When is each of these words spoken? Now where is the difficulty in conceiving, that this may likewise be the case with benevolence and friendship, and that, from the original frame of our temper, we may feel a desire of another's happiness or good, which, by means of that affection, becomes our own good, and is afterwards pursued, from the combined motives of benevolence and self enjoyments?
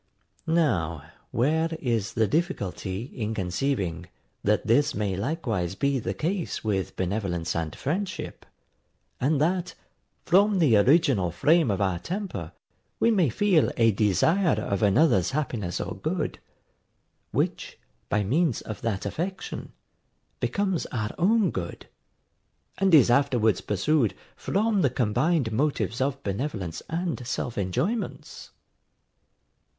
Now 0.47 1.11
where 1.29 1.69
is 1.79 2.13
the 2.15 2.25
difficulty 2.25 3.03
in 3.03 3.35
conceiving, 3.35 4.07
that 4.43 4.65
this 4.65 4.95
may 4.95 5.15
likewise 5.15 5.75
be 5.75 5.99
the 5.99 6.15
case 6.15 6.63
with 6.63 6.95
benevolence 6.95 7.55
and 7.55 7.75
friendship, 7.75 8.43
and 9.19 9.39
that, 9.39 9.75
from 10.25 10.57
the 10.57 10.75
original 10.75 11.29
frame 11.29 11.69
of 11.69 11.81
our 11.81 11.99
temper, 11.99 12.51
we 12.99 13.11
may 13.11 13.29
feel 13.29 13.71
a 13.77 13.91
desire 13.91 14.59
of 14.59 14.81
another's 14.81 15.29
happiness 15.33 15.79
or 15.79 15.95
good, 15.97 16.39
which, 17.29 17.77
by 18.09 18.23
means 18.23 18.61
of 18.61 18.81
that 18.81 19.05
affection, 19.05 19.71
becomes 20.39 20.87
our 20.87 21.11
own 21.19 21.51
good, 21.51 21.85
and 22.79 22.95
is 22.95 23.11
afterwards 23.11 23.61
pursued, 23.61 24.15
from 24.35 24.81
the 24.81 24.89
combined 24.89 25.51
motives 25.51 26.01
of 26.01 26.23
benevolence 26.23 26.81
and 26.89 27.27
self 27.27 27.55
enjoyments? 27.55 28.49